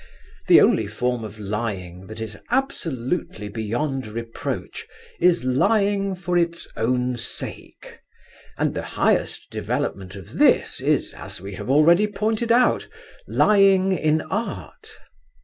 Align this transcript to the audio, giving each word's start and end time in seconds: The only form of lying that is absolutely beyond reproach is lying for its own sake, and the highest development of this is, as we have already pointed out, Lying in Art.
The 0.47 0.59
only 0.59 0.87
form 0.87 1.23
of 1.23 1.37
lying 1.39 2.07
that 2.07 2.19
is 2.19 2.35
absolutely 2.49 3.49
beyond 3.49 4.07
reproach 4.07 4.87
is 5.19 5.43
lying 5.43 6.15
for 6.15 6.39
its 6.39 6.67
own 6.75 7.17
sake, 7.17 7.99
and 8.57 8.73
the 8.73 8.81
highest 8.97 9.51
development 9.51 10.15
of 10.15 10.39
this 10.39 10.81
is, 10.81 11.13
as 11.13 11.39
we 11.39 11.53
have 11.53 11.69
already 11.69 12.07
pointed 12.07 12.51
out, 12.51 12.87
Lying 13.27 13.91
in 13.91 14.21
Art. 14.23 14.89